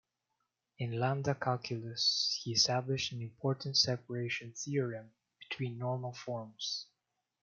[0.79, 6.87] In lambda-calculus, he established an important separation theorem between normal forms.